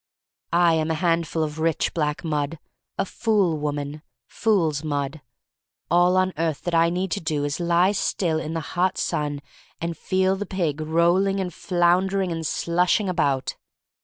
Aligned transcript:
I 0.53 0.73
am 0.73 0.89
a 0.89 0.95
handful 0.95 1.43
of 1.43 1.59
rich 1.59 1.93
black 1.93 2.23
mud— 2.23 2.57
a 2.97 3.05
fool 3.05 3.59
woman, 3.59 4.01
fool's 4.25 4.83
mud. 4.83 5.21
All 5.91 6.17
on 6.17 6.33
earth 6.39 6.63
that 6.63 6.73
I 6.73 6.89
need 6.89 7.11
to 7.11 7.21
do 7.21 7.43
is 7.43 7.57
to 7.57 7.65
lie 7.65 7.91
still 7.91 8.39
in 8.39 8.55
the 8.55 8.61
hot 8.73 8.97
sun 8.97 9.41
and 9.79 9.95
feel 9.95 10.35
the 10.35 10.47
pig 10.47 10.81
roll 10.81 11.27
ing 11.27 11.39
and 11.39 11.53
floundering 11.53 12.31
and 12.31 12.47
slushing 12.47 13.09
about. 13.09 13.55